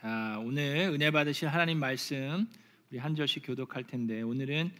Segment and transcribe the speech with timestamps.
[0.00, 2.48] 자, 오늘 은혜 받으실 하나님 말씀
[2.88, 4.70] 우리 한 절씩 교독할 텐데 오늘은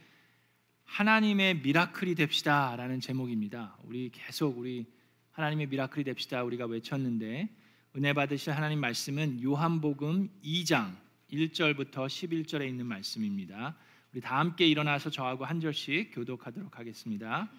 [0.85, 3.75] 하나님의 미라클이 됩시다라는 제목입니다.
[3.83, 4.85] 우리 계속 우리
[5.31, 7.49] 하나님의 미라클이 됩시다 우리가 외쳤는데
[7.97, 10.95] 은혜 받으실 하나님 말씀은 요한복음 2장
[11.33, 13.75] 1절부터 11절에 있는 말씀입니다.
[14.13, 17.51] 우리 다 함께 일어나서 저하고 한 절씩 교독하도록 하겠습니다.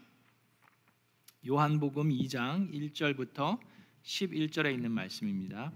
[1.46, 3.58] 요한복음 2장 1절부터
[4.02, 5.70] 11절에 있는 말씀입니다.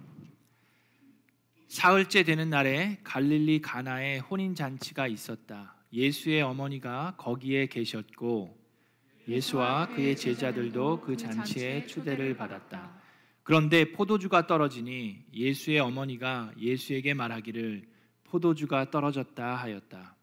[1.75, 5.75] 사흘째 되는 날에 갈릴리 가나에 혼인 잔치가 있었다.
[5.93, 8.57] 예수의 어머니가 거기에 계셨고
[9.27, 12.93] 예수와 그의 제자들도 그 잔치에 추대를 받았다.
[13.43, 17.83] 그런데 포도주가 떨어지니 예수의 어머니가 예수에게 말하기를
[18.23, 20.15] 포도주가 떨어졌다 하였다.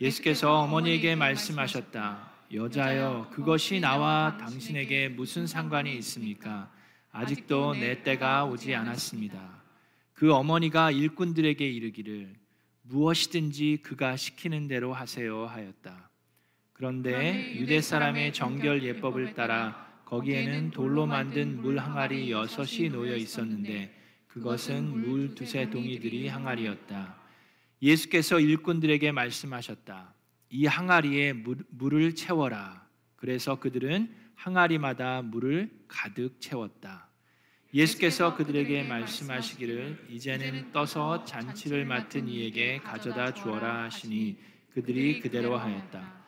[0.00, 2.30] 예수께서 어머니에게 말씀하셨다.
[2.54, 6.70] 여자여, 그것이 나와 당신에게 무슨 상관이 있습니까?
[7.10, 9.65] 아직도 내 때가 오지 않았습니다.
[10.16, 12.34] 그 어머니가 일꾼들에게 이르기를
[12.84, 16.08] 무엇이든지 그가 시키는 대로 하세요 하였다.
[16.72, 23.94] 그런데 유대 사람의 정결 예법을 따라 거기에는 돌로 만든 물 항아리 여섯이 놓여 있었는데
[24.26, 27.16] 그것은 물 두세 동이들이 항아리였다.
[27.82, 30.14] 예수께서 일꾼들에게 말씀하셨다.
[30.48, 32.86] 이 항아리에 물, 물을 채워라.
[33.16, 37.05] 그래서 그들은 항아리마다 물을 가득 채웠다.
[37.76, 44.38] 예수께서 그들에게 말씀하시기를 이제는 떠서 잔치를 맡은 이에게 가져다 주어라 하시니
[44.72, 46.24] 그들이 그대로 하였다.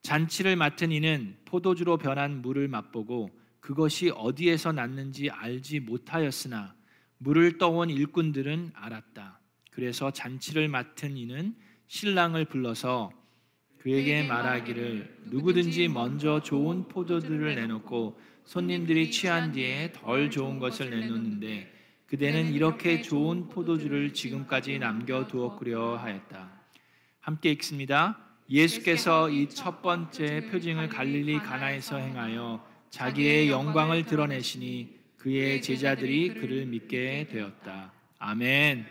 [0.00, 3.28] 잔치를 맡은 이는 포도주로 변한 물을 맛보고
[3.60, 6.74] 그것이 어디에서 났는지 알지 못하였으나
[7.18, 9.38] 물을 떠온 일꾼들은 알았다.
[9.72, 11.54] 그래서 잔치를 맡은 이는
[11.88, 13.10] 신랑을 불러서
[13.86, 21.72] 그에게 말하기를 누구든지 먼저 좋은 포도주를 내놓고 손님들이 취한 뒤에 덜 좋은 것을 내놓는데
[22.08, 26.50] 그대는 이렇게 좋은 포도주를 지금까지 남겨두었구려 하였다.
[27.20, 28.18] 함께 읽습니다.
[28.50, 37.28] 예수께서 이 첫 번째 표징을 갈릴리 가나에서 행하여 자기의 영광을 드러내시니 그의 제자들이 그를 믿게
[37.30, 37.92] 되었다.
[38.18, 38.84] 아멘.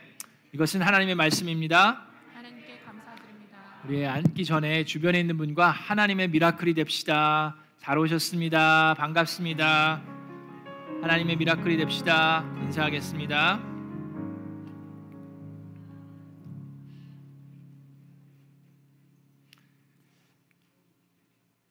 [0.53, 2.07] 이것은 하나님의 말씀입니다.
[2.33, 3.75] 하나님께 감사드립니다.
[3.88, 7.56] 우리 앉기 전에 주변에 있는 분과 하나님의 미라클이 됩시다.
[7.78, 8.96] 잘 오셨습니다.
[8.96, 10.01] 반갑습니다.
[11.03, 12.44] 하나님의 미라클이 됩시다.
[12.63, 13.62] 인사하겠습니다.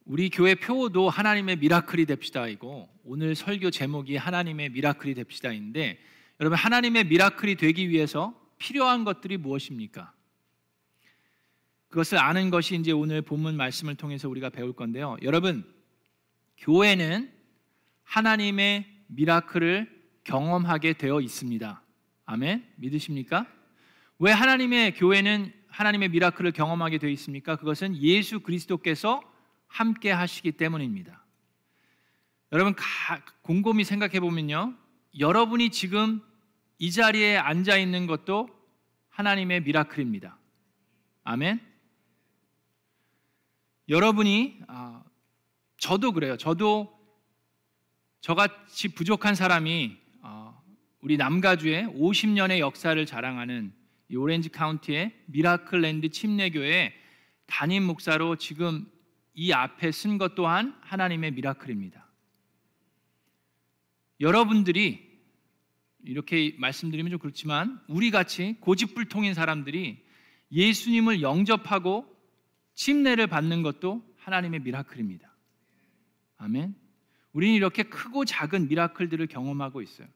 [0.04, 5.98] 우리 교회 표도 하나님의 미라클이 됩시다이고 오늘 설교 제목이 하나님의 미라클이 됩시다인데
[6.38, 10.14] 여러분 하나님의 미라클이 되기 위해서 필요한 것들이 무엇입니까?
[11.94, 15.16] 그것을 아는 것이 이제 오늘 본문 말씀을 통해서 우리가 배울 건데요.
[15.22, 15.64] 여러분
[16.58, 17.32] 교회는
[18.02, 21.82] 하나님의 미라클을 경험하게 되어 있습니다.
[22.24, 22.66] 아멘.
[22.78, 23.46] 믿으십니까?
[24.18, 27.54] 왜 하나님의 교회는 하나님의 미라클을 경험하게 되어 있습니까?
[27.54, 29.22] 그것은 예수 그리스도께서
[29.68, 31.24] 함께 하시기 때문입니다.
[32.50, 32.74] 여러분
[33.42, 34.74] 곰곰이 생각해 보면요.
[35.16, 36.20] 여러분이 지금
[36.80, 38.48] 이 자리에 앉아 있는 것도
[39.10, 40.36] 하나님의 miracle입니다.
[41.22, 41.73] 아멘.
[43.88, 45.02] 여러분이 아,
[45.76, 46.36] 저도 그래요.
[46.36, 46.98] 저도
[48.20, 50.62] 저같이 부족한 사람이 어,
[51.00, 53.74] 우리 남가주의 50년의 역사를 자랑하는
[54.08, 56.94] 이 오렌지 카운티의 미라클랜드 침례교회
[57.46, 58.90] 담임 목사로 지금
[59.34, 62.08] 이 앞에 쓴 것 또한 하나님의 미라클입니다.
[64.20, 65.12] 여러분들이
[66.04, 70.02] 이렇게 말씀드리면 좀 그렇지만 우리 같이 고집불통인 사람들이
[70.52, 72.13] 예수님을 영접하고
[72.74, 75.30] 침례를 받는 것도 하나님의 미라클입니다.
[76.38, 76.74] 아멘.
[77.32, 80.06] 우리는 이렇게 크고 작은 미라클들을 경험하고 있어요.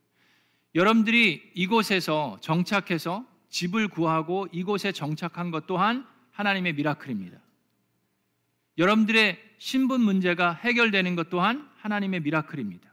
[0.75, 7.39] 여러분들이 이곳에서 정착해서 집을 구하고 이곳에 정착한 것 또한 하나님의 미라클입니다.
[8.77, 12.89] 여러분들의 신분 문제가 해결되는 것 또한 하나님의 미라클입니다.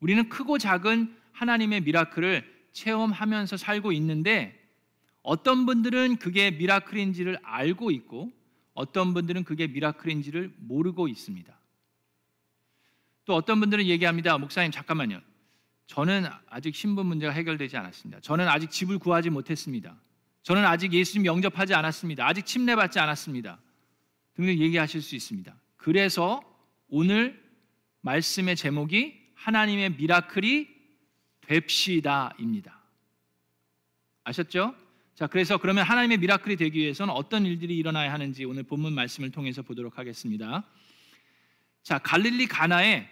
[0.00, 4.54] 우리는 크고 작은 하나님의 미라클을 체험하면서 살고 있는데
[5.22, 8.30] 어떤 분들은 그게 미라클인지를 알고 있고
[8.78, 11.52] 어떤 분들은 그게 미라클인지를 모르고 있습니다.
[13.24, 14.38] 또 어떤 분들은 얘기합니다.
[14.38, 15.20] 목사님 잠깐만요.
[15.88, 18.20] 저는 아직 신분 문제가 해결되지 않았습니다.
[18.20, 19.96] 저는 아직 집을 구하지 못했습니다.
[20.44, 22.24] 저는 아직 예수님 영접하지 않았습니다.
[22.24, 23.58] 아직 침례받지 않았습니다.
[24.34, 25.52] 등등 얘기하실 수 있습니다.
[25.76, 26.40] 그래서
[26.88, 27.42] 오늘
[28.02, 30.68] 말씀의 제목이 하나님의 미라클이
[31.40, 32.80] 됩시다입니다.
[34.22, 34.76] 아셨죠?
[35.18, 39.62] 자, 그래서 그러면 하나님의 미라클이 되기 위해서는 어떤 일들이 일어나야 하는지 오늘 본문 말씀을 통해서
[39.62, 40.62] 보도록 하겠습니다.
[41.82, 43.08] 자, 갈릴리 가나에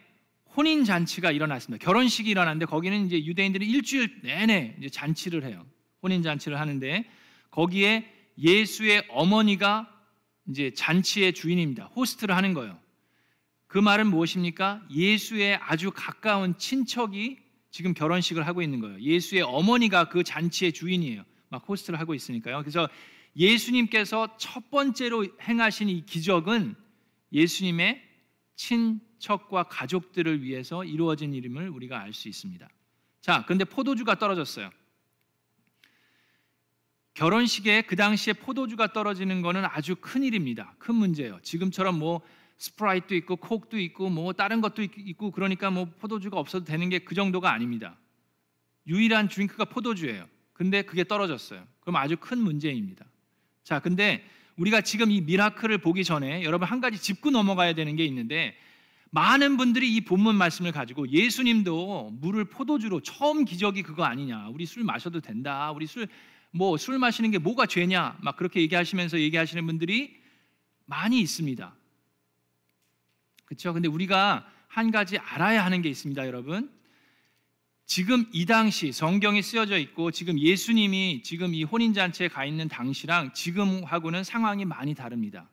[0.57, 1.85] 혼인 잔치가 일어났습니다.
[1.85, 5.67] 결혼식이 일어났는데 거기는 이제 유대인들이 일주일 내내 이제 잔치를 해요.
[6.01, 7.11] 혼인 잔치를 하는데
[7.51, 9.93] 거기에 예수의 어머니가
[10.49, 11.87] 이제 잔치의 주인입니다.
[11.87, 12.79] 호스트를 하는 거예요.
[13.67, 14.81] 그 말은 무엇입니까?
[14.93, 17.39] 예수의 아주 가까운 친척이
[17.73, 19.01] 지금 결혼식을 하고 있는 거예요.
[19.01, 21.25] 예수의 어머니가 그 잔치의 주인이에요.
[21.49, 22.61] 막 호스트를 하고 있으니까요.
[22.61, 22.89] 그래서
[23.37, 26.75] 예수님께서 첫 번째로 행하신 이 기적은
[27.33, 28.03] 예수님의
[28.57, 32.69] 친척과 가족들을 위해서 이루어진 일임을 우리가 알 수 있습니다.
[33.21, 34.71] 자, 그런데 포도주가 떨어졌어요.
[37.15, 40.75] 결혼식에 그 당시에 포도주가 떨어지는 것은 아주 큰 일입니다.
[40.79, 41.41] 큰 문제예요.
[41.43, 42.21] 지금처럼 뭐
[42.59, 47.15] Sprite도 있고 Coke도 있고 뭐 다른 것도 있고 그러니까 뭐 포도주가 없어도 되는 게 그
[47.15, 47.99] 정도가 아닙니다.
[48.87, 50.29] 유일한 drink가 포도주예요.
[50.57, 51.63] 근데 그게 떨어졌어요.
[51.81, 53.05] 그럼 아주 큰 문제입니다.
[53.63, 54.25] 자, 근데
[54.57, 58.57] 우리가 지금 이 miracle을 보기 전에 여러분 한 가지 짚고 넘어가야 되는 게 있는데
[59.11, 64.49] 많은 분들이 이 본문 말씀을 가지고 예수님도 물을 포도주로 처음 기적이 그거 아니냐.
[64.49, 65.71] 우리 술 마셔도 된다.
[65.73, 66.09] 우리 술
[66.53, 68.17] 뭐 술 마시는 게 뭐가 죄냐.
[68.23, 70.17] 막 그렇게 얘기하시면서 얘기하시는 분들이
[70.87, 71.75] 많이 있습니다.
[73.45, 73.75] 그렇죠?
[73.75, 76.71] 근데 우리가 한 가지 알아야 하는 게 있습니다, 여러분.
[77.87, 83.33] 지금 이 당시 성경이 쓰여져 있고 지금 예수님이 지금 이 혼인 잔치에 가 있는 당시랑
[83.33, 85.49] 지금하고는 상황이 많이 다릅니다.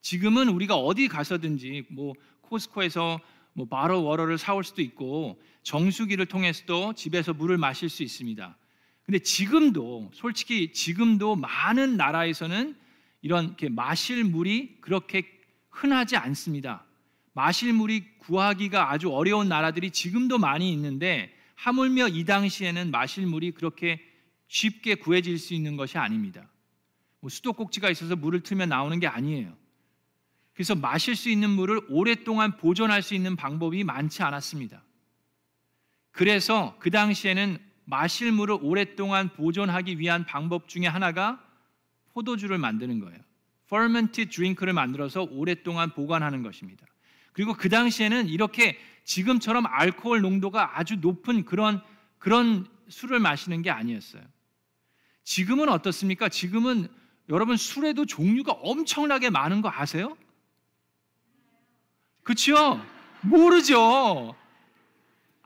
[0.00, 3.20] 지금은 우리가 어디 가서든지 뭐 코스코에서
[3.54, 8.56] 뭐 바로 워러를 사올 수도 있고 정수기를 통해서도 집에서 물을 마실 수 있습니다.
[9.02, 12.76] 근데 지금도 솔직히 지금도 많은 나라에서는
[13.22, 15.24] 이런 이렇게 마실 물이 그렇게
[15.70, 16.84] 흔하지 않습니다.
[17.32, 24.00] 마실 물이 구하기가 아주 어려운 나라들이 지금도 많이 있는데 하물며 이 당시에는 마실 물이 그렇게
[24.48, 26.48] 쉽게 구해질 수 있는 것이 아닙니다.
[27.20, 29.56] 뭐 수도꼭지가 있어서 물을 틀면 나오는 게 아니에요.
[30.54, 34.82] 그래서 마실 수 있는 물을 오랫동안 보존할 수 있는 방법이 많지 않았습니다.
[36.10, 41.42] 그래서 그 당시에는 마실 물을 오랫동안 보존하기 위한 방법 중에 하나가
[42.12, 43.18] 포도주를 만드는 거예요.
[43.66, 46.86] fermented drink를 만들어서 오랫동안 보관하는 것입니다.
[47.32, 51.82] 그리고 그 당시에는 이렇게 지금처럼 알코올 농도가 아주 높은 그런
[52.18, 54.22] 그런 술을 마시는 게 아니었어요.
[55.24, 56.28] 지금은 어떻습니까?
[56.28, 56.88] 지금은
[57.28, 60.16] 여러분 술에도 종류가 엄청나게 많은 거 아세요?
[62.22, 62.84] 그렇죠?
[63.22, 64.34] 모르죠.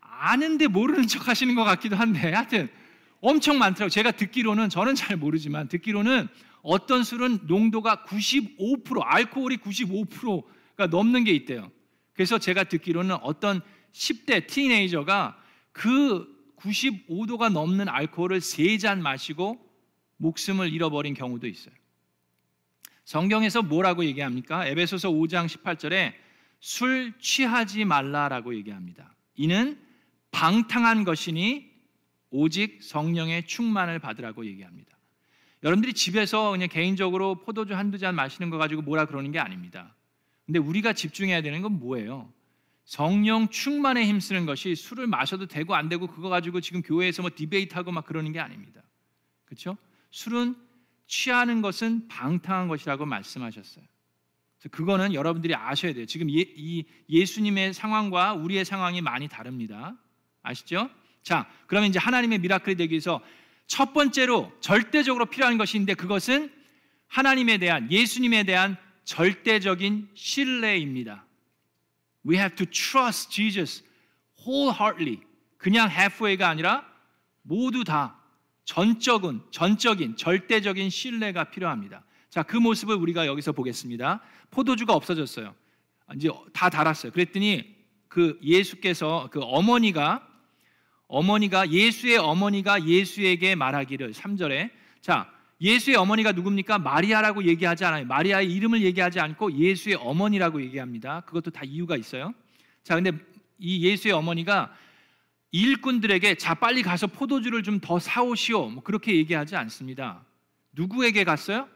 [0.00, 2.69] 아는데 모르는 척 하시는 것 같기도 한데 하여튼
[3.20, 3.91] 엄청 많더라고요.
[3.91, 6.29] 제가 듣기로는 저는 잘 모르지만 듣기로는
[6.62, 11.70] 어떤 술은 농도가 95% 알코올이 95%가 넘는 게 있대요.
[12.17, 13.61] 그래서 제가 듣기로는 어떤
[13.93, 15.41] 10대 티네이저가
[15.73, 16.27] 그
[16.57, 19.65] 95도가 넘는 알코올을 세 잔 마시고
[20.17, 21.75] 목숨을 잃어버린 경우도 있어요.
[23.05, 24.67] 성경에서 뭐라고 얘기합니까?
[24.67, 26.15] 에베소서 5장 18절에
[26.59, 29.15] 술 취하지 말라라고 얘기합니다.
[29.35, 29.79] 이는
[30.31, 31.71] 방탕한 것이니
[32.31, 34.97] 오직 성령의 충만을 받으라고 얘기합니다.
[35.62, 39.96] 여러분들이 집에서 그냥 개인적으로 포도주 한두 잔 마시는 거 가지고 뭐라 그러는 게 아닙니다.
[40.47, 42.33] 근데 우리가 집중해야 되는 건 뭐예요?
[42.85, 47.91] 성령 충만에 힘쓰는 것이 술을 마셔도 되고 안 되고 그거 가지고 지금 교회에서 뭐 디베이트하고
[47.91, 48.81] 막 그러는 게 아닙니다.
[49.45, 49.77] 그렇죠?
[50.11, 50.55] 술은
[51.09, 53.85] 취하는 것은 방탕한 것이라고 말씀하셨어요.
[54.71, 56.07] 그거는 여러분들이 아셔야 돼요.
[56.07, 59.97] 지금 예, 이 예수님의 상황과 우리의 상황이 많이 다릅니다.
[60.43, 60.89] 아시죠?
[61.23, 63.21] 자, 그러면 이제 하나님의 미라클이 되기 위해서
[63.67, 66.53] 첫 번째로 절대적으로 필요한 있는데 그것은
[67.09, 68.76] 하나님에 대한 예수님에 대한
[69.07, 71.25] 절대적인 신뢰입니다.
[72.29, 73.83] We have to trust Jesus
[74.39, 75.23] wholeheartedly.
[75.57, 76.85] 그냥 halfway가 아니라
[77.43, 78.21] 모두 다
[78.65, 82.05] 전적인 전적인 절대적인 신뢰가 필요합니다.
[82.29, 84.21] 자, 그 모습을 우리가 여기서 보겠습니다.
[84.51, 85.55] 포도주가 없어졌어요.
[86.17, 87.13] 이제 다 달았어요.
[87.13, 87.77] 그랬더니
[88.09, 90.29] 그 예수께서 그 어머니가
[91.07, 94.71] 어머니가 예수의 어머니가 예수에게 말하기를 3절에
[95.01, 96.79] 자, 예수의 어머니가 누굽니까?
[96.79, 98.05] 마리아라고 얘기하지 않아요.
[98.07, 101.23] 마리아의 이름을 얘기하지 않고 예수의 어머니라고 얘기합니다.
[101.23, 102.35] 그것도 다 이유가 있어요.
[102.83, 103.13] 자, 근데
[103.59, 104.75] 이 예수의 어머니가
[105.53, 108.69] 일꾼들에게 자 빨리 가서 포도주를 좀 더 사오시오.
[108.69, 110.25] 뭐 그렇게 얘기하지 않습니다.
[110.73, 111.69] 누구에게 갔어요?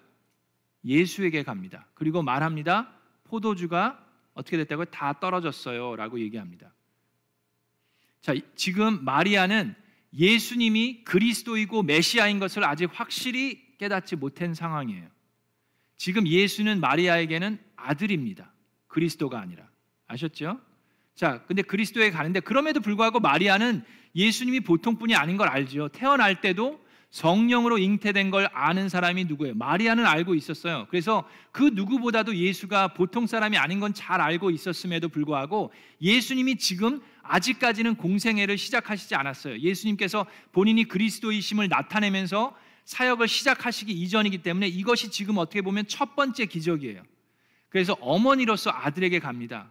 [0.85, 1.87] 예수에게 갑니다.
[1.95, 2.93] 그리고 말합니다.
[3.25, 4.87] 포도주가 어떻게 됐다고요?
[4.87, 6.73] 다 떨어졌어요라고 얘기합니다.
[8.21, 9.75] 자, 지금 마리아는
[10.13, 15.09] 예수님이 그리스도이고 메시아인 것을 아직 확실히 깨닫지 못한 상황이에요.
[15.97, 18.53] 지금 예수는 마리아에게는 아들입니다.
[18.89, 19.65] 그리스도가 아니라.
[20.07, 20.61] 아셨죠?
[21.15, 23.83] 자, 근데 그리스도에 가는데 그럼에도 불구하고 마리아는
[24.15, 25.89] 예수님이 보통 분이 아닌 걸 알죠.
[25.89, 26.79] 태어날 때도
[27.11, 29.55] 성령으로 잉태된 걸 아는 사람이 누구예요?
[29.55, 30.87] 마리아는 알고 있었어요.
[30.91, 35.73] 그래서 그 누구보다도 예수가 보통 사람이 아닌 건 잘 알고 있었음에도 불구하고
[36.03, 39.59] 예수님이 지금 아직까지는 공생애를 시작하시지 않았어요.
[39.59, 47.03] 예수님께서 본인이 그리스도이심을 나타내면서 사역을 시작하시기 이전이기 때문에 이것이 지금 어떻게 보면 첫 번째 기적이에요.
[47.69, 49.71] 그래서 어머니로서 아들에게 갑니다.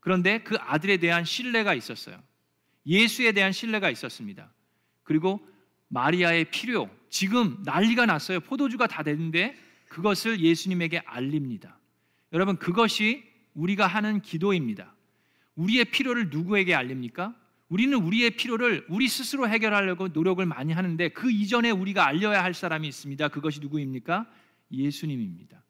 [0.00, 2.20] 그런데 그 아들에 대한 신뢰가 있었어요.
[2.86, 4.52] 예수에 대한 신뢰가 있었습니다.
[5.02, 5.40] 그리고
[5.88, 8.40] 마리아의 필요, 지금 난리가 났어요.
[8.40, 9.56] 포도주가 다 됐는데
[9.88, 11.78] 그것을 예수님에게 알립니다.
[12.32, 14.94] 여러분, 그것이 우리가 하는 기도입니다.
[15.54, 17.34] 우리의 필요를 누구에게 알립니까?
[17.68, 22.86] 우리는 우리의 필요를 우리 스스로 해결하려고 노력을 많이 하는데 그 이전에 우리가 알려야 할 사람이
[22.86, 23.28] 있습니다.
[23.28, 24.26] 그것이 누구입니까?
[24.70, 25.64] 예수님입니다.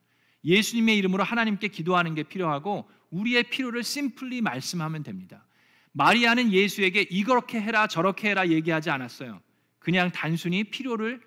[0.45, 5.47] 예수님의 이름으로 하나님께 기도하는 게 필요하고 우리의 필요를 심플리 말씀하면 됩니다.
[5.93, 9.41] 마리아는 예수에게 이렇게 해라 저렇게 해라 얘기하지 않았어요.
[9.79, 11.23] 그냥 단순히 필요를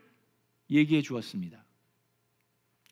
[0.69, 1.65] 얘기해 주었습니다.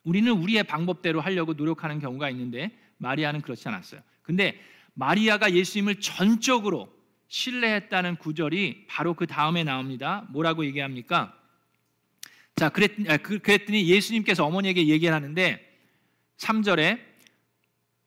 [0.04, 4.02] 우리는 우리의 방법대로 하려고 노력하는 경우가 있는데 마리아는 그렇지 않았어요.
[4.24, 4.60] 근데
[4.96, 6.97] 마리아가 예수님을 전적으로
[7.28, 10.26] 신뢰했다는 구절이 바로 그 다음에 나옵니다.
[10.30, 11.34] 뭐라고 얘기합니까?
[12.56, 15.64] 자, 그랬, 아, 그, 그랬더니 예수님께서 어머니에게 얘기를 하는데
[16.38, 17.00] 3절에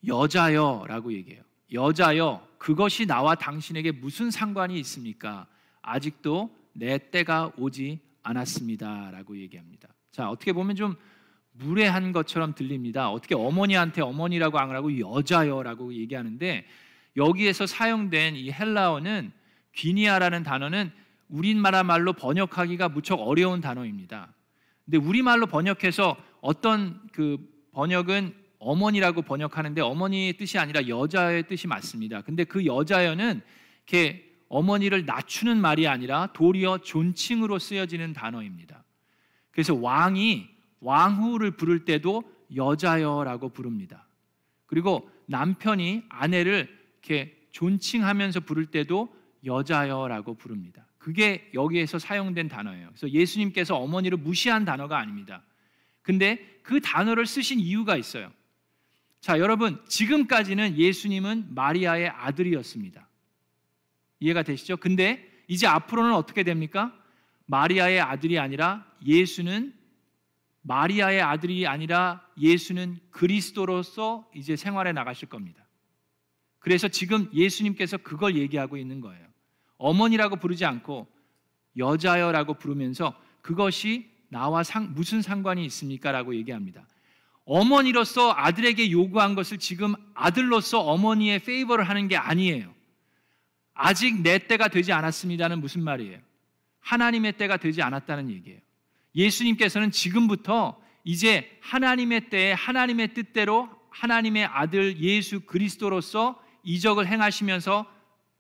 [0.06, 1.42] 여자여 라고 얘기해요.
[1.72, 5.46] 여자여, 그것이 나와 당신에게 무슨 상관이 있습니까?
[5.82, 9.88] 아직도 내 때가 오지 않았습니다 라고 얘기합니다.
[10.10, 10.96] 자, 어떻게 보면 좀
[11.52, 13.10] 무례한 것처럼 들립니다.
[13.10, 16.66] 어떻게 어머니한테 어머니라고 안 하고 여자여라고 얘기하는데
[17.17, 19.33] 여기에서 사용된 이 헬라어는
[19.75, 20.90] 귀니아라는 단어는
[21.29, 24.33] 우리나라 말로 번역하기가 무척 어려운 단어입니다.
[24.85, 27.38] 근데 우리말로 번역해서 어떤 그
[27.73, 32.23] 번역은 어머니라고 번역하는데 어머니의 뜻이 아니라 여자의 뜻이 맞습니다.
[32.23, 33.40] 근데 그 여자여는
[33.87, 38.85] 이렇게 어머니를 낮추는 말이 아니라 도리어 존칭으로 쓰여지는 단어입니다.
[39.52, 40.49] 그래서 왕이
[40.81, 42.25] 왕후를 부를 때도
[42.55, 44.07] 여자여라고 부릅니다.
[44.67, 49.14] 그리고 남편이 아내를 이렇게 존칭하면서 부를 때도
[49.45, 50.87] 여자여라고 부릅니다.
[50.99, 52.88] 그게 여기에서 사용된 단어예요.
[52.88, 55.42] 그래서 예수님께서 어머니를 무시한 단어가 아닙니다.
[56.02, 58.30] 근데 그 단어를 쓰신 이유가 있어요.
[59.21, 63.07] 자, 여러분, 지금까지는 예수님은 마리아의 아들이었습니다.
[64.21, 64.76] 이해가 되시죠?
[64.76, 66.95] 근데 이제 앞으로는 어떻게 됩니까?
[67.47, 69.75] 마리아의 아들이 아니라 예수는
[70.62, 75.64] 마리아의 아들이 아니라 예수는 그리스도로서 이제 생활해 나가실 겁니다.
[76.61, 79.26] 그래서 지금 예수님께서 그걸 얘기하고 있는 거예요.
[79.79, 81.09] 어머니라고 부르지 않고
[81.76, 86.12] 여자여라고 부르면서 그것이 나와 상, 무슨 상관이 있습니까?
[86.12, 86.87] 라고 얘기합니다.
[87.45, 92.73] 어머니로서 아들에게 요구한 것을 지금 아들로서 어머니의 페이버를 하는 게 아니에요.
[93.73, 96.21] 아직 내 때가 되지 않았습니다는 무슨 말이에요?
[96.81, 98.61] 하나님의 때가 되지 않았다는 얘기예요.
[99.14, 107.87] 예수님께서는 지금부터 이제 하나님의 때에 하나님의 뜻대로 하나님의 아들 예수 그리스도로서 이적을 행하시면서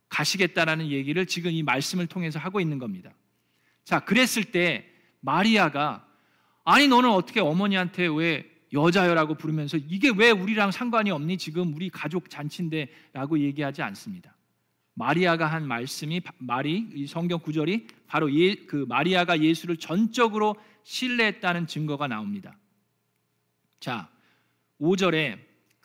[0.08, 3.10] 가시겠다라는 얘기를 지금 이 말씀을 통해서 하고 있는 겁니다.
[3.84, 4.86] 자, 그랬을 때
[5.20, 6.06] 마리아가
[6.64, 11.38] 아니 너는 어떻게 어머니한테 왜 여자여라고 부르면서 이게 왜 우리랑 상관이 없니?
[11.38, 14.34] 지금 우리 가족 잔치인데라고 얘기하지 않습니다.
[14.94, 22.06] 마리아가 한 말씀이 말이 이 성경 구절이 바로 예, 그 마리아가 예수를 전적으로 신뢰했다는 증거가
[22.06, 22.56] 나옵니다.
[23.80, 24.08] 자,
[24.80, 25.38] 5절에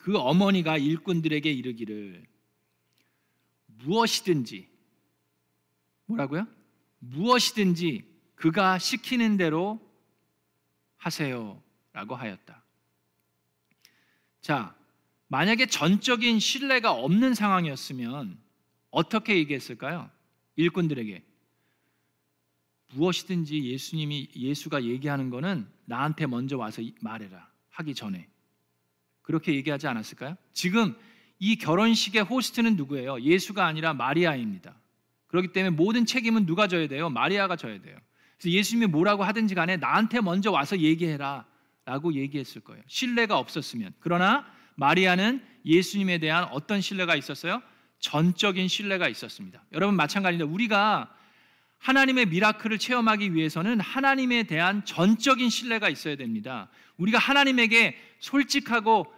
[0.06, 2.24] 그 어머니가 일꾼들에게 이르기를
[3.66, 4.68] 무엇이든지
[6.04, 6.46] 뭐라고요?
[7.00, 8.04] 무엇이든지
[8.36, 9.80] 그가 시키는 대로
[10.98, 12.62] 하세요라고 하였다.
[14.42, 14.76] 자,
[15.26, 18.40] 만약에 전적인 신뢰가 없는 상황이었으면
[18.92, 20.08] 어떻게 얘기했을까요?
[20.54, 21.24] 일꾼들에게
[22.92, 28.28] 무엇이든지 예수님이 예수가 얘기하는 거는 나한테 먼저 와서 말해라 하기 전에
[29.26, 30.36] 그렇게 얘기하지 않았을까요?
[30.52, 30.94] 지금
[31.40, 33.20] 이 결혼식의 호스트는 누구예요?
[33.20, 34.74] 예수가 아니라 마리아입니다.
[35.26, 37.10] 그렇기 때문에 모든 책임은 누가 져야 돼요?
[37.10, 37.96] 마리아가 져야 돼요.
[38.38, 41.44] 그래서 예수님이 뭐라고 하든지 간에 나한테 먼저 와서 얘기해라
[41.84, 42.82] 라고 얘기했을 거예요.
[42.86, 43.94] 신뢰가 없었으면.
[43.98, 47.60] 그러나 마리아는 예수님에 대한 어떤 신뢰가 있었어요?
[47.98, 49.64] 전적인 신뢰가 있었습니다.
[49.72, 51.12] 여러분 마찬가지인데 우리가
[51.78, 56.68] 하나님의 미라클을 체험하기 위해서는 하나님에 대한 전적인 신뢰가 있어야 됩니다.
[56.96, 59.12] 우리가 하나님에게 솔직하고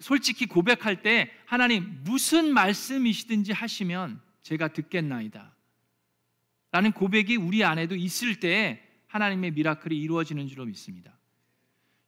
[0.00, 5.54] 솔직히 고백할 때 하나님 무슨 말씀이시든지 하시면 제가 듣겠나이다.
[6.72, 11.16] 라는 고백이 우리 안에도 있을 때 하나님의 미라클이 이루어지는 줄로 믿습니다.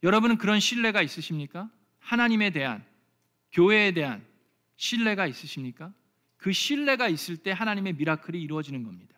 [0.03, 1.71] 여러분은 그런 신뢰가 있으십니까?
[2.01, 2.85] 하나님에 대한
[3.53, 4.27] 교회에 대한
[4.77, 5.93] 신뢰가 있으십니까?
[6.37, 9.17] 그 신뢰가 있을 때 하나님의 미라클이 이루어지는 겁니다.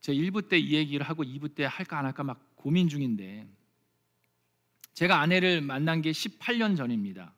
[0.00, 3.48] 제가 1부 때 이 얘기를 하고 2부 때 할까 안 할까 막 고민 중인데
[4.96, 7.34] 제가 아내를 만난 게 18년 전입니다.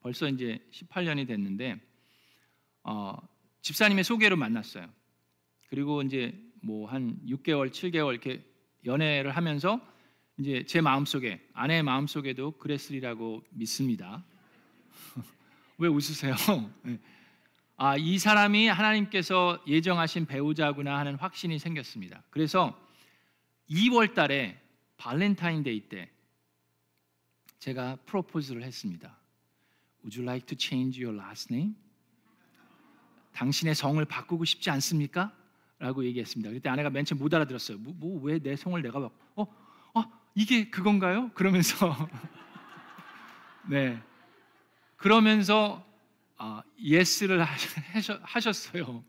[0.00, 1.80] 벌써 이제 18년이 됐는데
[2.82, 3.16] 어,
[3.62, 4.86] 집사님의 소개로 만났어요.
[5.70, 8.44] 그리고 이제 뭐 한 6개월, 7개월 이렇게
[8.84, 9.80] 연애를 하면서
[10.38, 14.22] 이제 제 마음속에 아내의 마음속에도 그랬으리라고 믿습니다.
[15.78, 16.34] 왜 웃으세요?
[16.84, 16.98] 네.
[17.78, 22.22] 아, 이 사람이 하나님께서 예정하신 배우자구나 하는 확신이 생겼습니다.
[22.28, 22.78] 그래서
[23.70, 24.60] 2월 달에
[24.98, 26.10] 발렌타인데이 때
[27.60, 29.16] 제가 프로포즈를 했습니다.
[30.02, 31.74] Would you like to change your last name?
[33.34, 35.32] 당신의 성을 바꾸고 싶지 않습니까?
[35.78, 36.50] 라고 얘기했습니다.
[36.50, 37.78] 그때 아내가 맨 처음 못 알아들었어요.
[37.78, 39.46] 뭐 왜 내 성을 내가 바 어?
[39.94, 40.02] 어?
[40.34, 41.30] 이게 그건가요?
[41.34, 41.94] 그러면서
[43.68, 44.02] 네.
[44.96, 45.86] 그러면서
[46.36, 47.44] 아, 예스를
[48.22, 49.04] 하셨어요.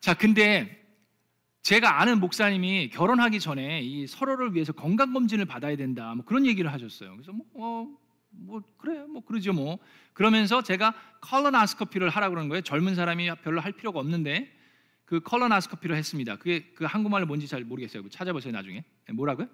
[0.00, 0.85] 자, 근데
[1.66, 6.14] 제가 아는 목사님이 결혼하기 전에 이 서로를 위해서 건강 검진을 받아야 된다.
[6.14, 7.10] 뭐 그런 얘기를 하셨어요.
[7.14, 7.88] 그래서 뭐, 어,
[8.30, 9.80] 뭐 그래, 뭐 그러죠 뭐.
[10.12, 12.62] 그러면서 제가 컬러나스코피를 하라 그러는 거예요.
[12.62, 14.48] 젊은 사람이 별로 할 필요가 없는데
[15.06, 16.36] 그 컬러나스코피를 했습니다.
[16.36, 18.08] 그게 그 한국말로 뭔지 잘 모르겠어요.
[18.10, 18.84] 찾아보세요 나중에.
[19.08, 19.48] 네, 뭐라고요?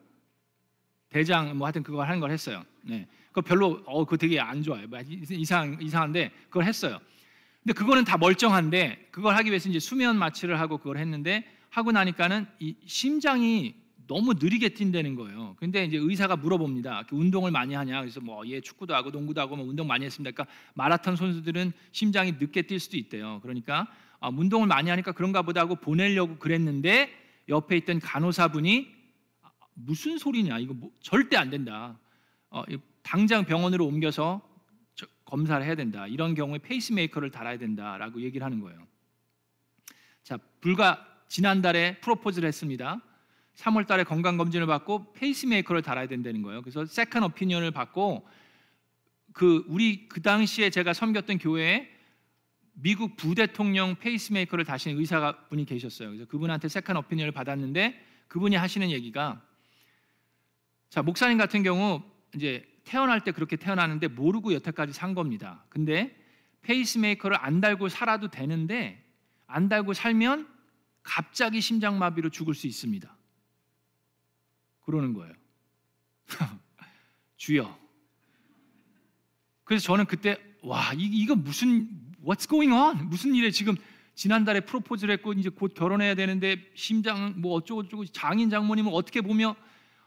[1.08, 2.62] 대장 뭐 하여튼 그거 하는 걸 했어요.
[2.82, 3.08] 네.
[3.28, 4.86] 그거 별로 어 그거 되게 안 좋아요.
[4.86, 4.98] 뭐
[5.30, 7.00] 이상 이상한데 그걸 했어요.
[7.62, 12.46] 근데 그거는 다 멀쩡한데 그걸 하기 위해서 이제 수면 마취를 하고 그걸 했는데 하고 나니까는
[12.60, 13.74] 이 심장이
[14.06, 15.56] 너무 느리게 뛴다는 거예요.
[15.58, 17.06] 근데 이제 의사가 물어봅니다.
[17.10, 18.00] 운동을 많이 하냐?
[18.00, 20.32] 그래서 뭐얘 축구도 하고 농구도 하고 뭐 운동 많이 했습니다.
[20.32, 23.40] 그러니까 마라톤 선수들은 심장이 늦게 뛸 수도 있대요.
[23.40, 23.86] 그러니까
[24.20, 27.10] 아, 운동을 많이 하니까 그런가 보다 하고 보내려고 그랬는데
[27.48, 28.92] 옆에 있던 간호사분이
[29.40, 30.58] 아, 무슨 소리냐?
[30.58, 31.98] 이거 뭐, 절대 안 된다.
[32.50, 32.64] 어,
[33.02, 34.42] 당장 병원으로 옮겨서
[35.24, 36.06] 검사를 해야 된다.
[36.06, 38.86] 이런 경우에 페이스메이커를 달아야 된다라고 얘기를 하는 거예요.
[40.22, 43.00] 자, 불과 지난달에 프로포즈를 했습니다.
[43.56, 46.60] 3월 달에 건강 검진을 받고 페이스메이커를 달아야 된다는 거예요.
[46.60, 48.28] 그래서 second opinion을 받고
[49.32, 51.88] 그 우리 그 당시에 제가 섬겼던 교회에
[52.74, 56.10] 미국 부대통령 페이스메이커를 다시는 의사 분이 계셨어요.
[56.10, 57.98] 그래서 그분한테 second opinion을 받았는데
[58.28, 59.40] 그분이 하시는 얘기가
[60.90, 62.02] 자 목사님 같은 경우
[62.34, 65.64] 이제 태어날 때 그렇게 태어나는데 모르고 여태까지 산 겁니다.
[65.70, 66.14] 근데
[66.60, 69.02] 페이스메이커를 안 달고 살아도 되는데
[69.46, 70.51] 안 달고 살면
[71.02, 73.16] 갑자기 심장마비로 죽을 수 있습니다.
[74.84, 75.34] 그러는 거예요.
[77.36, 77.78] 주여.
[79.64, 81.88] 그래서 저는 그때 와 이, 이거 무슨
[82.24, 83.74] what's going on 무슨 일에 지금
[84.14, 89.56] 지난달에 프로포즈를 했고 이제 곧 결혼해야 되는데 심장 뭐 어쩌고 저쩌고 장인 장모님은 어떻게 보며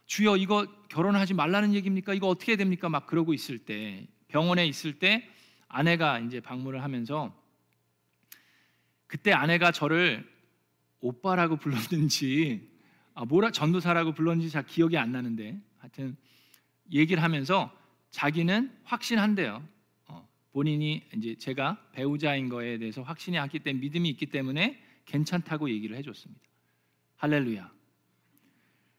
[0.06, 2.14] 주여 이거 결혼하지 말라는 얘기입니까?
[2.14, 2.90] 이거 어떻게 해야 됩니까?
[2.90, 5.28] 막 그러고 있을 때 병원에 있을 때
[5.68, 7.36] 아내가 이제 방문을 하면서
[9.08, 10.30] 그때 아내가 저를
[11.02, 12.70] 오빠라고 불렀는지
[13.14, 16.18] 아, 뭐라 전도사라고 불렀는지 잘 기억이 안 나는데 하여튼
[16.92, 17.72] 얘기를 하면서
[18.12, 19.66] 자기는 확신한대요.
[20.08, 25.96] 어, 본인이 이제 제가 배우자인 거에 대해서 확신이 있기 때문에 믿음이 있기 때문에 괜찮다고 얘기를
[25.98, 26.42] 해줬습니다.
[27.18, 27.72] 할렐루야.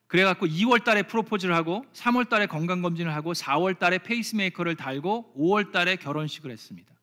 [0.06, 5.96] 그래갖고 2월 달에 프로포즈를 하고 3월 달에 건강검진을 하고 4월 달에 페이스메이커를 달고 5월 달에
[5.96, 6.94] 결혼식을 했습니다.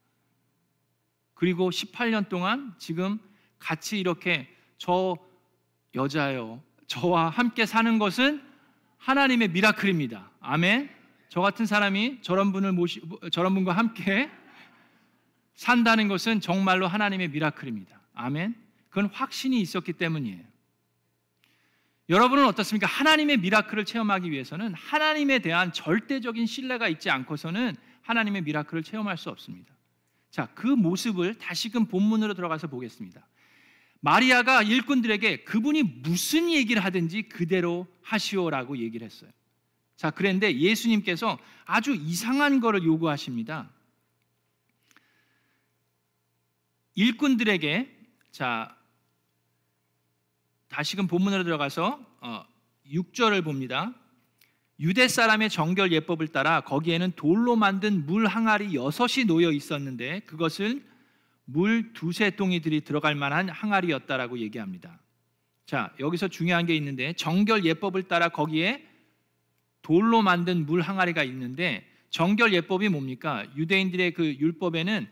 [1.34, 3.20] 그리고 18년 동안 지금
[3.60, 5.18] 같이 이렇게 저
[5.96, 6.62] 여자요.
[6.88, 8.42] 저와 함께 사는 것은
[8.98, 10.32] 하나님의 미라클입니다.
[10.40, 10.90] 아멘.
[11.30, 14.30] 저 같은 사람이 저런 분을 모시 저런 분과 함께
[15.56, 18.00] 산다는 것은 정말로 하나님의 미라클입니다.
[18.14, 18.56] 아멘.
[18.90, 20.44] 그건 확신이 있었기 때문이에요.
[22.10, 22.86] 여러분은 어떻습니까?
[22.86, 29.74] 하나님의 미라클을 체험하기 위해서는 하나님에 대한 절대적인 신뢰가 있지 않고서는 하나님의 미라클을 체험할 수 없습니다.
[30.30, 33.26] 자, 그 모습을 다시금 본문으로 들어가서 보겠습니다.
[34.06, 39.32] 마리아가 일꾼들에게 그분이 무슨 얘기를 하든지 그대로 하시오라고 얘기를 했어요.
[39.96, 43.70] 자, 그런데 예수님께서 아주 이상한 거를 요구하십니다.
[46.96, 47.96] 일꾼들에게
[48.32, 48.76] 자
[50.68, 52.46] 다시금 본문으로 들어가서 어,
[52.92, 53.94] 6절을 봅니다.
[54.82, 60.84] 유대 사람의 정결 예법을 따라 거기에는 돌로 만든 물 항아리 여섯이 놓여 있었는데 그것을
[61.46, 65.00] 물 두세 동이들이 들어갈 만한 항아리였다라고 얘기합니다.
[65.66, 68.86] 자, 여기서 중요한 게 있는데 정결 예법을 따라 거기에
[69.82, 73.46] 돌로 만든 물 항아리가 있는데 정결 예법이 뭡니까?
[73.56, 75.08] 유대인들의 그 율법에는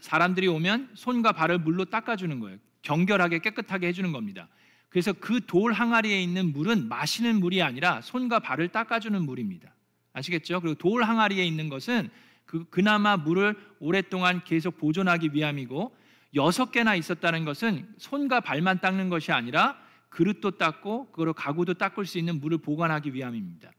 [0.00, 2.58] 사람들이 오면 손과 발을 물로 닦아주는 거예요.
[2.82, 4.48] 경결하게 깨끗하게 해주는 겁니다.
[4.88, 9.74] 그래서 그 돌 항아리에 있는 물은 마시는 물이 아니라 손과 발을 닦아주는 물입니다.
[10.14, 10.60] 아시겠죠?
[10.60, 12.08] 그리고 돌 항아리에 있는 것은
[12.48, 15.94] 그, 그나마 물을 오랫동안 계속 보존하기 위함이고
[16.34, 22.16] 여섯 개나 있었다는 것은 손과 발만 닦는 것이 아니라 그릇도 닦고 그거로 가구도 닦을 수
[22.18, 23.70] 있는 물을 보관하기 위함입니다.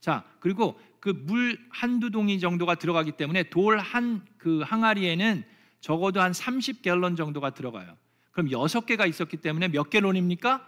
[0.00, 5.44] 자, 그리고 그 물 한두 동이 정도가 들어가기 때문에 돌 한 그 항아리에는
[5.80, 7.96] 적어도 한 30갤런 정도가 들어가요.
[8.32, 10.66] 그럼 6개가 있었기 때문에 몇 갤런입니까?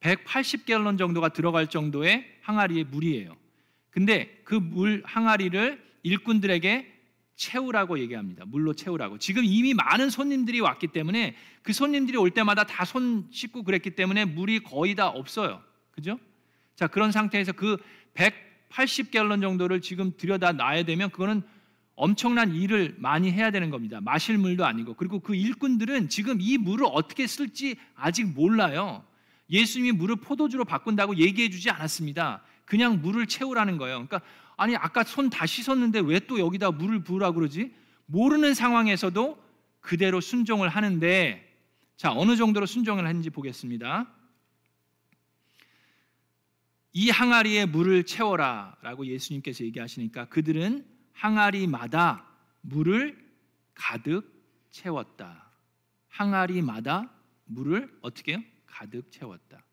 [0.00, 3.36] 180갤런 정도가 들어갈 정도의 항아리의 물이에요.
[3.90, 6.92] 근데 그 물 항아리를 일꾼들에게
[7.34, 8.44] 채우라고 얘기합니다.
[8.46, 9.18] 물로 채우라고.
[9.18, 14.24] 지금 이미 많은 손님들이 왔기 때문에 그 손님들이 올 때마다 다 손 씻고 그랬기 때문에
[14.26, 15.62] 물이 거의 다 없어요.
[15.90, 16.18] 그죠?
[16.76, 17.78] 자, 그런 상태에서 그
[18.14, 21.42] 180갤런 정도를 지금 들여다 놔야 되면 그거는
[21.94, 24.00] 엄청난 일을 많이 해야 되는 겁니다.
[24.00, 24.94] 마실 물도 아니고.
[24.94, 29.04] 그리고 그 일꾼들은 지금 이 물을 어떻게 쓸지 아직 몰라요.
[29.50, 32.42] 예수님이 물을 포도주로 바꾼다고 얘기해 주지 않았습니다.
[32.64, 34.06] 그냥 물을 채우라는 거예요.
[34.06, 34.22] 그러니까
[34.56, 37.74] 아니 아까 손 다 씻었는데 왜 또 여기다 물을 부으라 그러지?
[38.06, 39.42] 모르는 상황에서도
[39.80, 41.48] 그대로 순종을 하는데
[41.96, 44.08] 자 어느 정도로 순종을 했는지 보겠습니다.
[46.94, 50.84] 이 항아리에 물을 채워라라고 예수님께서 얘기하시니까 그들은
[51.14, 52.26] 항아리마다
[52.60, 53.16] 물을
[53.74, 54.30] 가득
[54.70, 55.50] 채웠다.
[56.08, 57.10] 항아리마다
[57.46, 58.42] 물을 어떻게 해요?
[58.66, 59.64] 가득 채웠다.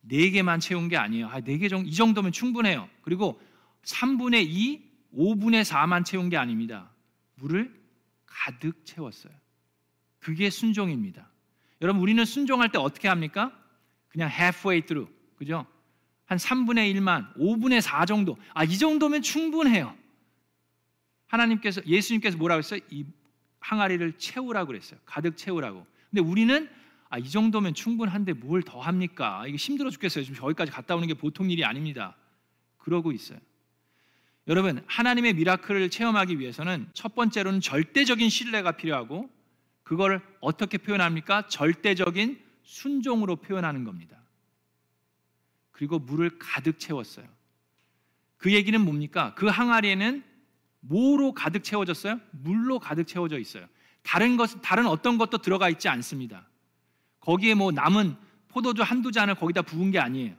[0.00, 1.28] 네 개만 채운 게 아니에요.
[1.28, 2.88] 아, 네개 정도 이 정도면 충분해요.
[3.02, 3.40] 그리고
[3.84, 4.82] 3분의 2,
[5.14, 6.90] 5분의 4만 채운 게 아닙니다.
[7.34, 7.72] 물을
[8.26, 9.32] 가득 채웠어요.
[10.18, 11.28] 그게 순종입니다.
[11.80, 13.52] 여러분 우리는 순종할 때 어떻게 합니까?
[14.08, 15.12] 그냥 halfway through.
[15.36, 15.66] 그죠?
[16.26, 18.38] 한 3분의 1만, 5분의 4 정도.
[18.54, 19.94] 아, 이 정도면 충분해요.
[21.26, 22.80] 하나님께서 예수님께서 뭐라고 했어요?
[22.90, 23.04] 이
[23.60, 25.00] 항아리를 채우라고 그랬어요.
[25.04, 25.86] 가득 채우라고.
[26.10, 26.68] 근데 우리는
[27.08, 29.44] 아, 이 정도면 충분한데 뭘 더 합니까?
[29.46, 30.24] 이게 힘들어 죽겠어요.
[30.24, 32.16] 지금 저기까지 갔다 오는 게 보통 일이 아닙니다.
[32.78, 33.38] 그러고 있어요.
[34.48, 39.30] 여러분, 하나님의 미라클을 체험하기 위해서는 첫 번째로는 절대적인 신뢰가 필요하고
[39.84, 41.46] 그걸 어떻게 표현합니까?
[41.46, 44.16] 절대적인 순종으로 표현하는 겁니다.
[45.70, 47.26] 그리고 물을 가득 채웠어요.
[48.36, 49.34] 그 얘기는 뭡니까?
[49.36, 50.24] 그 항아리에는
[50.80, 52.20] 뭐로 가득 채워졌어요?
[52.32, 53.66] 물로 가득 채워져 있어요.
[54.02, 56.48] 다른 것, 다른 어떤 것도 들어가 있지 않습니다.
[57.20, 58.16] 거기에 뭐 남은
[58.48, 60.34] 포도주 한두 잔을 거기다 부은 게 아니에요.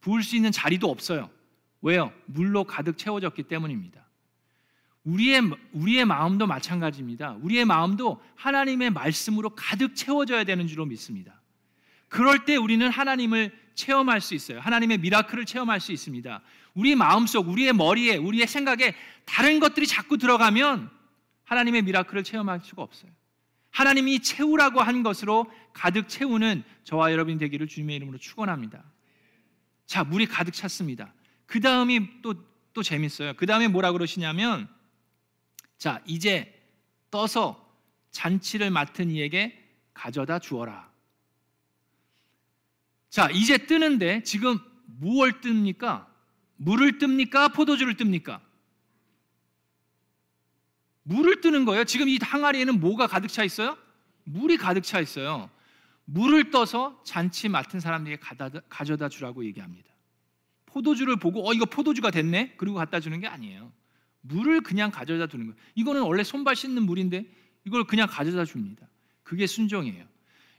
[0.00, 1.30] 부을 수 있는 자리도 없어요.
[1.82, 2.12] 왜요?
[2.26, 4.04] 물로 가득 채워졌기 때문입니다.
[5.04, 5.40] 우리의
[5.72, 7.38] 우리의 마음도 마찬가지입니다.
[7.40, 11.40] 우리의 마음도 하나님의 말씀으로 가득 채워져야 되는 줄로 믿습니다.
[12.08, 14.60] 그럴 때 우리는 하나님을 체험할 수 있어요.
[14.60, 16.42] 하나님의 미라클을 체험할 수 있습니다.
[16.74, 20.90] 우리 마음속, 우리의 머리에, 우리의 생각에 다른 것들이 자꾸 들어가면
[21.44, 23.10] 하나님의 미라클을 체험할 수가 없어요.
[23.70, 28.82] 하나님이 채우라고 한 것으로 가득 채우는 저와 여러분이 되기를 주님의 이름으로 축원합니다.
[29.86, 31.12] 자, 물이 가득 찼습니다.
[31.50, 32.34] 그 다음이 또,
[32.72, 33.34] 또 재밌어요.
[33.34, 34.68] 그 다음에 뭐라 그러시냐면,
[35.78, 36.56] 자, 이제
[37.10, 37.68] 떠서
[38.12, 39.60] 잔치를 맡은 이에게
[39.92, 40.88] 가져다 주어라.
[43.08, 44.60] 자, 이제 뜨는데 지금
[45.00, 46.06] 무엇을 뜹니까?
[46.54, 47.52] 물을 뜹니까?
[47.52, 48.40] 포도주를 뜹니까?
[51.02, 51.82] 물을 뜨는 거예요.
[51.82, 53.76] 지금 이 항아리에는 뭐가 가득 차 있어요?
[54.22, 55.50] 물이 가득 차 있어요.
[56.04, 58.22] 물을 떠서 잔치 맡은 사람들에게
[58.68, 59.89] 가져다 주라고 얘기합니다.
[60.72, 62.54] 포도주를 보고 어 이거 포도주가 됐네.
[62.56, 63.72] 그리고 갖다 주는 게 아니에요.
[64.22, 65.56] 물을 그냥 가져다 주는 거예요.
[65.74, 67.26] 이거는 원래 손발 씻는 물인데
[67.64, 68.86] 이걸 그냥 가져다 줍니다.
[69.22, 70.04] 그게 순종이에요.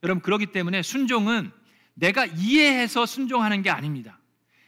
[0.04, 1.52] 여러분 그렇기 때문에 순종은
[1.94, 4.20] 내가 이해해서 순종하는 게 아닙니다.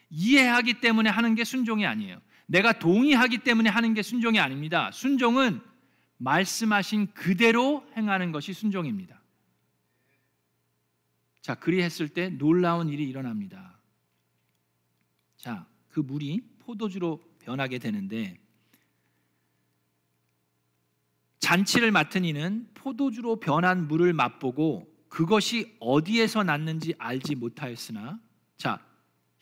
[0.10, 2.22] 이해하기 때문에 하는 게 순종이 아니에요.
[2.46, 4.92] 내가 동의하기 때문에 하는 게 순종이 아닙니다.
[4.92, 5.62] 순종은
[6.18, 9.20] 말씀하신 그대로 행하는 것이 순종입니다.
[11.42, 13.73] 자, 그리했을 때 놀라운 일이 일어납니다.
[15.44, 18.40] 자, 그 물이 포도주로 변하게 되는데
[21.40, 28.22] 잔치를 맡은 이는 포도주로 변한 물을 맛보고 그것이 어디에서 났는지 알지 못하였으나
[28.56, 28.82] 자,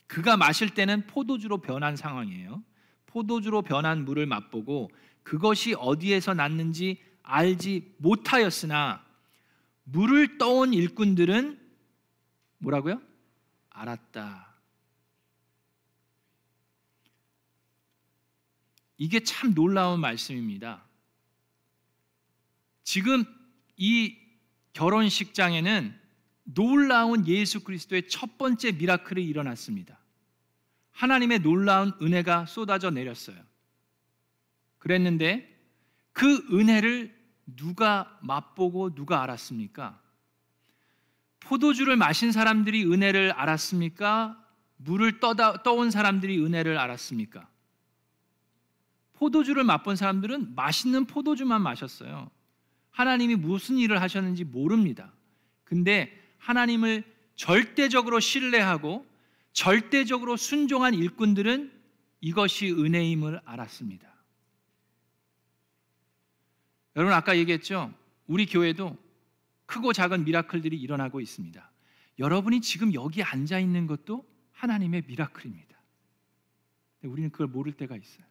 [0.07, 2.63] 그가 마실 때는 포도주로 변한 상황이에요.
[3.05, 4.89] 포도주로 변한 물을 맛보고
[5.21, 9.05] 그것이 어디에서 났는지 알지 못하였으나
[9.83, 11.59] 물을 떠온 일꾼들은
[12.57, 12.99] 뭐라고요?
[13.69, 14.50] 알았다.
[19.01, 20.83] 이게 참 놀라운 말씀입니다.
[22.83, 23.23] 지금
[23.75, 24.15] 이
[24.73, 25.99] 결혼식장에는
[26.43, 29.97] 놀라운 예수 그리스도의 첫 번째 미라클이 일어났습니다.
[30.91, 33.37] 하나님의 놀라운 은혜가 쏟아져 내렸어요.
[34.77, 35.49] 그랬는데
[36.11, 37.19] 그 은혜를
[37.55, 39.99] 누가 맛보고 누가 알았습니까?
[41.39, 44.37] 포도주를 마신 사람들이 은혜를 알았습니까?
[44.77, 47.50] 물을 떠다, 떠온 사람들이 은혜를 알았습니까?
[49.21, 52.31] 포도주를 맛본 사람들은 맛있는 포도주만 마셨어요.
[52.89, 55.13] 하나님이 무슨 일을 하셨는지 모릅니다.
[55.63, 57.03] 근데 하나님을
[57.35, 59.05] 절대적으로 신뢰하고
[59.53, 61.71] 절대적으로 순종한 일꾼들은
[62.19, 64.11] 이것이 은혜임을 알았습니다.
[66.95, 67.93] 여러분 아까 얘기했죠?
[68.25, 68.97] 우리 교회도
[69.67, 71.71] 크고 작은 미라클들이 일어나고 있습니다.
[72.17, 75.77] 여러분이 지금 여기 앉아 있는 것도 하나님의 미라클입니다.
[77.03, 78.30] 우리는 그걸 모를 때가 있어요.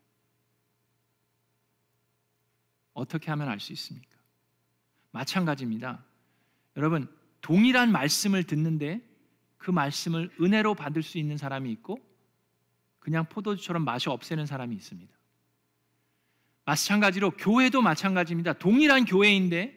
[2.92, 4.08] 어떻게 하면 알 수 있습니까?
[5.12, 6.04] 마찬가지입니다.
[6.76, 7.08] 여러분,
[7.40, 9.00] 동일한 말씀을 듣는데
[9.56, 11.98] 그 말씀을 은혜로 받을 수 있는 사람이 있고
[12.98, 15.12] 그냥 포도주처럼 맛이 없애는 사람이 있습니다.
[16.64, 18.54] 마찬가지로 교회도 마찬가지입니다.
[18.54, 19.76] 동일한 교회인데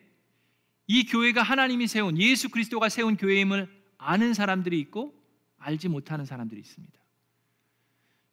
[0.88, 5.14] 이 교회가 하나님이 세운 예수 그리스도가 세운 교회임을 아는 사람들이 있고
[5.58, 7.03] 알지 못하는 사람들이 있습니다.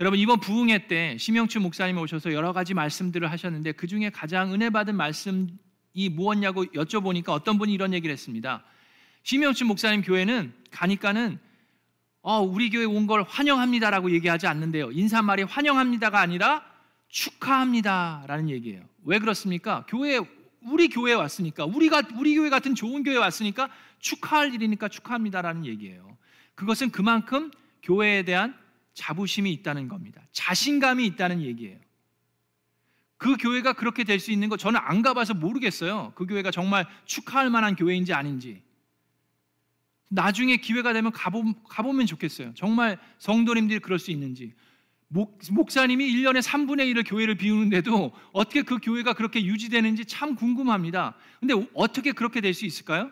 [0.01, 4.71] 여러분 이번 부흥회 때 심영춘 목사님이 오셔서 여러 가지 말씀들을 하셨는데 그 중에 가장 은혜
[4.71, 5.51] 받은 말씀이
[6.13, 8.65] 무엇냐고 여쭤보니까 어떤 분이 이런 얘기를 했습니다.
[9.25, 11.39] 심영춘 목사님 교회는 가니까는
[12.23, 14.91] 어, 우리 교회 온 걸 환영합니다라고 얘기하지 않는데요.
[14.91, 16.65] 인사말이 환영합니다가 아니라
[17.09, 18.83] 축하합니다라는 얘기예요.
[19.05, 19.85] 왜 그렇습니까?
[19.87, 20.19] 교회
[20.63, 26.17] 우리 교회에 왔으니까 우리가 우리 교회 같은 좋은 교회에 왔으니까 축하할 일이니까 축하합니다라는 얘기예요.
[26.55, 27.51] 그것은 그만큼
[27.83, 28.55] 교회에 대한
[28.95, 30.23] 자부심이 있다는 겁니다.
[30.33, 31.79] 자신감이 있다는 얘기예요.
[33.17, 36.13] 그 교회가 그렇게 될 수 있는 거 저는 안 가봐서 모르겠어요.
[36.15, 38.63] 그 교회가 정말 축하할 만한 교회인지 아닌지.
[40.09, 42.53] 나중에 기회가 되면 가보, 가보 면 좋겠어요.
[42.55, 44.55] 정말 성도님들이 그럴 수 있는지.
[45.09, 51.15] 목, 목사님이 1년에 3분의 1을 교회를 비우는데도 어떻게 그 교회가 그렇게 유지되는지 참 궁금합니다.
[51.41, 53.11] 근데 어떻게 그렇게 될 수 있을까요?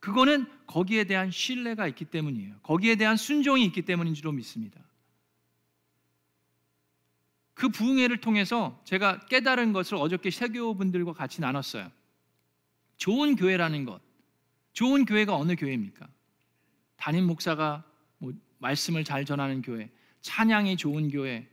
[0.00, 2.56] 그거는 거기에 대한 신뢰가 있기 때문이에요.
[2.62, 4.80] 거기에 대한 순종이 있기 때문인 줄로 믿습니다.
[7.56, 11.90] 그 부흥회를 통해서 제가 깨달은 것을 어저께 세교분들과 같이 나눴어요.
[12.98, 14.02] 좋은 교회라는 것.
[14.74, 16.06] 좋은 교회가 어느 교회입니까?
[16.96, 17.82] 담임 목사가
[18.18, 19.90] 뭐 말씀을 잘 전하는 교회,
[20.20, 21.48] 찬양이 좋은 교회,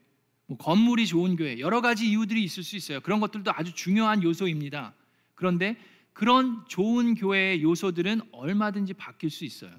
[0.45, 2.99] 뭐 건물이 좋은 교회, 여러 가지 이유들이 있을 수 있어요.
[2.99, 4.93] 그런 것들도 아주 중요한 요소입니다.
[5.35, 5.77] 그런데
[6.11, 9.71] 그런 좋은 교회의 요소들은 얼마든지 바뀔 수 있어요.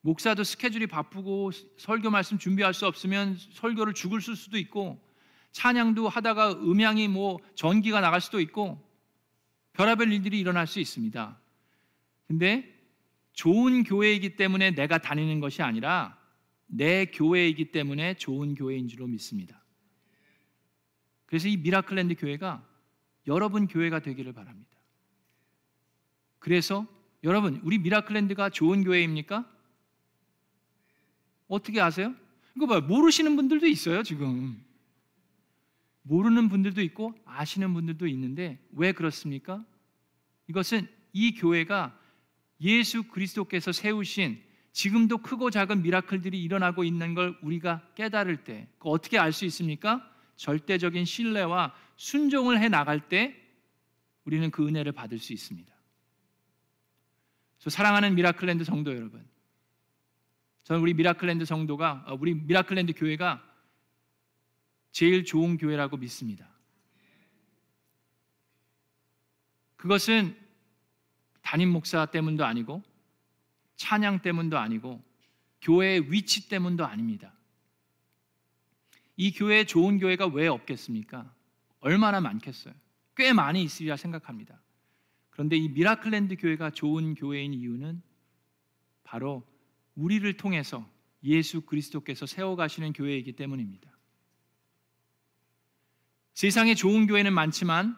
[0.00, 5.09] 목사도 스케줄이 바쁘고 설교 말씀 준비할 수 없으면 설교를 죽을 쓸 수도 있고
[5.52, 8.80] 찬양도 하다가 음향이 뭐 전기가 나갈 수도 있고
[9.72, 11.38] 별의별 일들이 일어날 수 있습니다.
[12.26, 12.78] 근데
[13.32, 16.18] 좋은 교회이기 때문에 내가 다니는 것이 아니라
[16.66, 19.64] 내 교회이기 때문에 좋은 교회인 줄로 믿습니다.
[21.26, 22.66] 그래서 이 미라클랜드 교회가
[23.26, 24.70] 여러분 교회가 되기를 바랍니다.
[26.38, 26.86] 그래서
[27.22, 29.48] 여러분, 우리 미라클랜드가 좋은 교회입니까?
[31.48, 32.14] 어떻게 아세요?
[32.56, 32.80] 이거 봐요.
[32.80, 34.62] 모르시는 분들도 있어요, 지금.
[36.02, 39.64] 모르는 분들도 있고 아시는 분들도 있는데 왜 그렇습니까?
[40.48, 41.98] 이것은 이 교회가
[42.60, 49.32] 예수 그리스도께서 세우신 지금도 크고 작은 miracle들이 일어나고 있는 걸 우리가 깨달을 때 어떻게 알
[49.32, 50.06] 수 있습니까?
[50.36, 53.36] 절대적인 신뢰와 순종을 해 나갈 때
[54.24, 55.70] 우리는 그 은혜를 받을 수 있습니다.
[57.58, 59.28] 사랑하는 미라클랜드 성도 여러분,
[60.64, 63.44] 저는 우리 미라클랜드 성도가 어, 우리 미라클랜드 교회가
[64.92, 66.48] 제일 좋은 교회라고 믿습니다.
[69.76, 70.36] 그것은
[71.42, 72.82] 담임 목사 때문도 아니고
[73.76, 75.02] 찬양 때문도 아니고
[75.62, 77.32] 교회의 위치 때문도 아닙니다.
[79.16, 81.34] 이 교회 좋은 교회가 왜 없겠습니까?
[81.80, 82.74] 얼마나 많겠어요?
[83.16, 84.60] 꽤 많이 있으리라 생각합니다.
[85.30, 88.02] 그런데 이 미라클랜드 교회가 좋은 교회인 이유는
[89.04, 89.42] 바로
[89.94, 90.88] 우리를 통해서
[91.24, 93.89] 예수 그리스도께서 세워가시는 교회이기 때문입니다.
[96.40, 97.94] 세상에 좋은 교회는 많지만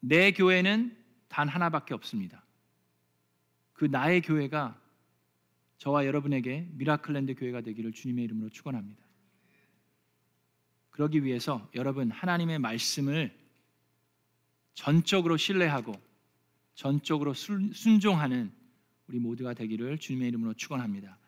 [0.00, 0.94] 내 교회는
[1.28, 2.44] 단 하나밖에 없습니다.
[3.72, 4.78] 그 나의 교회가
[5.78, 9.02] 저와 여러분에게 미라클랜드 교회가 되기를 주님의 이름으로 축원합니다.
[10.90, 13.34] 그러기 위해서 여러분 하나님의 말씀을
[14.74, 15.94] 전적으로 신뢰하고
[16.74, 18.52] 전적으로 순종하는
[19.06, 21.18] 우리 모두가 되기를 주님의 이름으로 축원합니다.